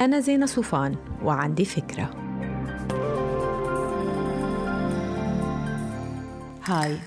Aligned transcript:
أنا 0.00 0.20
زينة 0.20 0.46
صوفان 0.46 0.96
وعندي 1.22 1.64
فكرة. 1.64 2.10
هاي. 6.64 6.98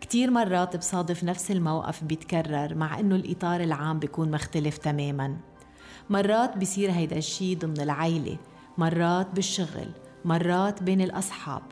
كتير 0.00 0.30
مرات 0.30 0.76
بصادف 0.76 1.24
نفس 1.24 1.50
الموقف 1.50 2.04
بيتكرر 2.04 2.74
مع 2.74 3.00
إنه 3.00 3.16
الإطار 3.16 3.60
العام 3.60 3.98
بيكون 3.98 4.30
مختلف 4.30 4.78
تماماً. 4.78 5.36
مرات 6.10 6.56
بيصير 6.56 6.90
هيدا 6.90 7.16
الشي 7.16 7.54
ضمن 7.54 7.80
العيلة 7.80 8.36
مرات 8.78 9.26
بالشغل 9.34 9.88
مرات 10.24 10.82
بين 10.82 11.00
الأصحاب. 11.00 11.62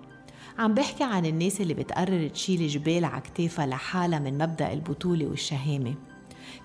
عم 0.58 0.74
بحكي 0.74 1.04
عن 1.04 1.26
الناس 1.26 1.60
اللي 1.60 1.74
بتقرر 1.74 2.28
تشيل 2.28 2.68
جبال 2.68 3.04
على 3.04 3.22
لحالها 3.58 4.18
من 4.18 4.38
مبدأ 4.38 4.72
البطولة 4.72 5.26
والشهامة. 5.26 5.94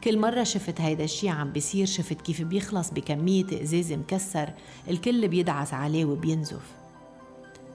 كل 0.03 0.19
مرة 0.19 0.43
شفت 0.43 0.81
هيدا 0.81 1.03
الشي 1.03 1.29
عم 1.29 1.51
بيصير 1.51 1.85
شفت 1.85 2.21
كيف 2.21 2.41
بيخلص 2.41 2.89
بكمية 2.91 3.61
إزاز 3.61 3.93
مكسر 3.93 4.49
الكل 4.89 5.27
بيدعس 5.27 5.73
عليه 5.73 6.05
وبينزف. 6.05 6.71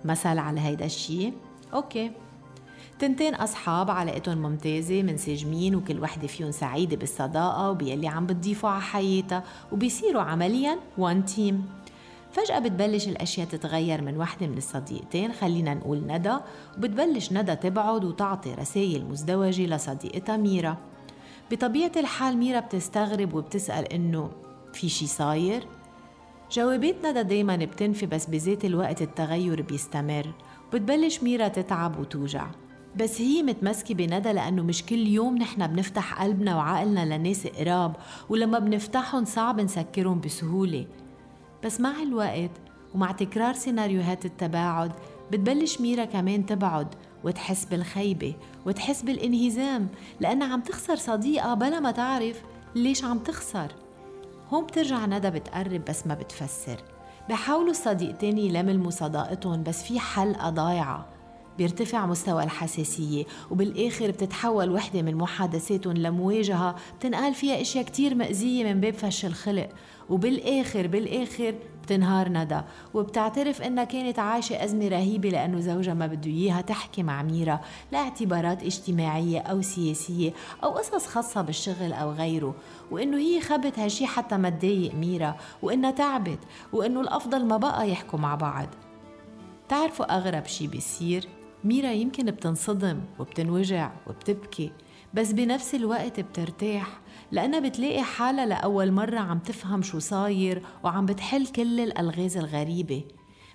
مثل 0.05 0.39
على 0.39 0.61
هيدا 0.61 0.85
الشي؟ 0.85 1.33
Okay. 1.75 2.11
تنتين 2.99 3.35
أصحاب 3.35 3.91
علاقتهم 3.91 4.39
ممتازة 4.39 5.02
منسجمين 5.02 5.75
وكل 5.75 6.01
وحدة 6.01 6.27
فيهم 6.27 6.51
سعيدة 6.51 6.97
بالصداقة 6.97 7.71
وبيلي 7.71 8.09
عم 8.09 8.27
بتضيفوا 8.27 8.71
على 8.71 8.83
حياتها 8.83 9.45
وبيصيروا 9.73 10.23
عمليا 10.23 10.79
one 10.98 11.25
team 11.25 11.66
فجأة 12.33 12.59
بتبلش 12.59 13.09
الأشياء 13.09 13.47
تتغير 13.47 14.02
من 14.02 14.16
وحدة 14.16 14.47
من 14.47 14.59
الصديقتين 14.59 15.33
خلينا 15.33 15.75
نقول 15.75 16.02
ندى 16.07 16.37
وبتبلش 16.79 17.33
ندى 17.33 17.57
تبعد 17.57 18.05
وتعطي 18.05 18.55
رسائل 18.55 19.05
مزدوجة 19.05 19.66
لصديقتها 19.66 20.37
ميرا. 20.37 20.77
بطبيعة 21.51 21.93
الحال 21.97 22.37
ميرا 22.37 22.61
بتستغرب 22.61 23.34
وبتسأل 23.34 23.93
إنه 23.93 24.30
في 24.73 24.88
شي 24.88 25.07
صاير؟ 25.07 25.66
جوابات 26.52 27.07
ندى 27.07 27.23
دايما 27.23 27.57
بتنفي 27.57 28.07
بس 28.07 28.27
بذات 28.27 28.65
الوقت 28.65 29.02
التغير 29.02 29.63
بيستمر 29.63 30.32
وبتبلش 30.69 31.23
ميرا 31.23 31.49
تتعب 31.49 32.01
وتوجع 32.01 32.46
بس 32.96 33.21
هي 33.21 33.43
متمسكة 33.43 33.95
بندى 33.95 34.32
لأنه 34.32 34.63
مش 34.63 34.82
كل 34.87 35.07
يوم 35.07 35.38
نحن 35.38 35.66
بنفتح 35.66 36.23
قلبنا 36.23 36.57
وعقلنا 36.57 37.16
لناس 37.16 37.46
قراب 37.46 37.96
ولما 38.29 38.59
بنفتحهم 38.59 39.24
صعب 39.24 39.60
نسكرهم 39.60 40.21
بسهولة 40.21 40.87
بس 41.65 41.80
مع 41.80 42.02
الوقت 42.02 42.51
ومع 42.95 43.13
تكرار 43.13 43.54
سيناريوهات 43.54 44.24
التباعد 44.24 44.93
بتبلش 45.32 45.80
ميرا 45.80 46.04
كمان 46.04 46.46
تبعد 46.46 46.95
وتحس 47.24 47.65
بالخيبة 47.65 48.34
وتحس 48.66 49.02
بالانهزام 49.02 49.88
لأنها 50.20 50.52
عم 50.52 50.60
تخسر 50.60 50.96
صديقة 50.96 51.54
بلا 51.54 51.80
ما 51.80 51.90
تعرف 51.90 52.43
ليش 52.74 53.04
عم 53.04 53.18
تخسر. 53.18 53.73
هون 54.52 54.65
بترجع 54.65 55.07
ندى 55.07 55.30
بتقرب 55.30 55.85
بس 55.85 56.07
ما 56.07 56.15
بتفسر. 56.15 56.76
بحاولوا 57.29 57.70
الصديقتين 57.70 58.38
يلملموا 58.38 58.90
صداقتهم 58.90 59.62
بس 59.62 59.82
في 59.82 60.01
حلقة 60.01 60.51
ضايعة. 60.51 61.07
بيرتفع 61.59 62.07
مستوى 62.07 62.45
الحساسية 62.45 63.24
وبالآخر 63.51 64.10
بتتحول 64.10 64.70
وحدة 64.70 65.03
من 65.03 65.15
محادثاتهم 65.15 65.97
لمواجهة 65.97 66.76
بتنقال 66.98 67.34
فيها 67.34 67.60
أشياء 67.60 67.84
كتير 67.84 68.15
مأزية 68.15 68.65
من 68.65 68.81
باب 68.81 68.94
فش 68.94 69.25
الخلق. 69.25 69.69
وبالآخر 70.10 70.87
بالآخر 70.87 71.54
بتنهار 71.82 72.28
ندى. 72.28 72.60
وبتعترف 72.94 73.62
إنها 73.62 73.84
كانت 73.84 74.19
عايشة 74.19 74.64
أزمة 74.64 74.88
رهيبة 74.88 75.28
لأنه 75.28 75.60
زوجها 75.60 75.94
ما 75.94 76.06
بده 76.06 76.31
إياها 76.31 76.60
تحكي 76.60 77.03
مع 77.03 77.22
ميرا 77.22 77.60
لاعتبارات 77.92 78.62
اجتماعية 78.62 79.41
أو 79.41 79.62
سياسية 79.62 80.32
أو 80.64 80.70
قصص 80.70 81.06
خاصة 81.06 81.42
بالشغل 81.42 81.92
أو 81.92 82.12
غيره. 82.12 82.54
وإنه 82.91 83.16
هي 83.19 83.41
خبت 83.41 83.78
هالشي 83.78 84.06
حتى 84.06 84.36
ما 84.36 84.50
تضايق 84.50 84.94
ميرا 84.94 85.36
وإنها 85.62 85.91
تعبت 85.91 86.38
وإنه 86.72 87.00
الأفضل 87.00 87.44
ما 87.44 87.56
بقى 87.56 87.91
يحكوا 87.91 88.19
مع 88.19 88.34
بعض. 88.34 88.66
تعرفوا 89.69 90.16
أغرب 90.16 90.47
شي 90.47 90.66
بيصير؟ 90.66 91.28
ميرا 91.64 91.91
يمكن 91.91 92.26
بتنصدم 92.26 93.00
وبتنوجع 93.18 93.91
وبتبكي 94.06 94.72
بس 95.14 95.32
بنفس 95.32 95.74
الوقت 95.74 96.20
بترتاح 96.20 97.00
لأنها 97.33 97.61
بتلاقي 97.61 98.03
حالها 98.03 98.47
لأول 98.47 98.93
مرة 98.93 99.19
عم 99.19 99.39
تفهم 99.39 99.83
شو 99.83 99.99
صاير 99.99 100.62
وعم 100.84 101.06
بتحل 101.06 101.47
كل 101.47 101.81
الألغاز 101.81 102.37
الغريبة. 102.37 103.05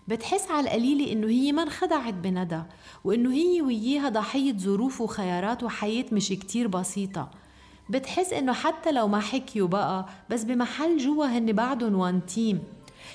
بتحس 0.07 0.51
على 0.51 0.67
القليلة 0.67 1.11
إنه 1.11 1.27
هي 1.27 1.51
ما 1.51 1.63
انخدعت 1.63 2.13
بندى 2.13 2.61
وإنه 3.03 3.33
هي 3.33 3.61
وياها 3.61 4.09
ضحية 4.09 4.57
ظروف 4.57 5.01
وخيارات 5.01 5.63
وحياة 5.63 6.05
مش 6.11 6.29
كتير 6.29 6.67
بسيطة. 6.67 7.29
بتحس 7.89 8.33
إنه 8.33 8.53
حتى 8.53 8.91
لو 8.91 9.07
ما 9.07 9.19
حكيوا 9.19 9.67
بقى 9.67 10.05
بس 10.29 10.43
بمحل 10.43 10.97
جوا 10.97 11.25
هن 11.25 11.51
بعدهم 11.53 11.95
وان 11.95 12.25
تيم 12.25 12.63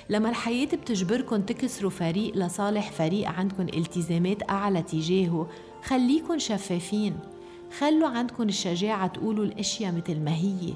لما 0.09 0.29
الحياة 0.29 0.65
بتجبركن 0.65 1.45
تكسروا 1.45 1.91
فريق 1.91 2.37
لصالح 2.37 2.91
فريق 2.91 3.29
عندكن 3.29 3.67
التزامات 3.67 4.49
أعلى 4.49 4.81
تجاهه 4.81 5.49
خليكن 5.83 6.39
شفافين. 6.39 7.19
خلوا 7.77 8.07
عندكن 8.07 8.49
الشجاعة 8.49 9.07
تقولوا 9.07 9.45
الأشياء 9.45 9.91
مثل 9.91 10.19
ما 10.19 10.35
هي. 10.35 10.73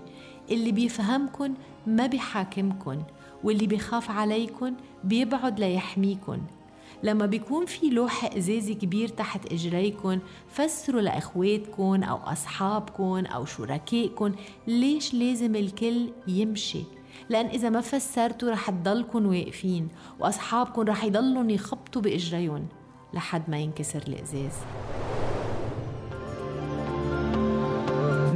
اللي 0.52 0.72
بيفهمكن 0.72 1.54
ما 1.88 2.08
بيحاكمكن 2.08 3.02
واللي 3.44 3.68
بيخاف 3.68 4.12
عليكن 4.12 4.74
بيبعد 5.04 5.60
ليحميكن. 5.60 6.40
لما 7.04 7.26
بيكون 7.26 7.66
في 7.66 7.90
لوح 7.90 8.36
ازازي 8.38 8.74
كبير 8.74 9.08
تحت 9.08 9.52
اجريكم 9.54 10.20
فسروا 10.50 11.02
لاخواتكم 11.02 12.04
أو 12.04 12.18
اصحابكم 12.18 13.26
أو 13.26 13.46
شركائكم 13.46 14.32
ليش 14.68 15.14
لازم 15.14 15.56
الكل 15.56 16.10
يمشي. 16.28 16.84
لأن 17.30 17.46
إذا 17.46 17.70
ما 17.70 17.82
فسرتوا 17.82 18.52
رح 18.52 18.70
تضلكن 18.70 19.26
واقفين 19.26 19.88
وأصحابكم 20.20 20.82
رح 20.82 21.04
يضلوا 21.04 21.52
يخبطوا 21.52 22.02
بإجريهم 22.02 22.68
لحد 23.14 23.50
ما 23.50 23.60
ينكسر 23.60 24.04
الإزاز. 24.08 24.54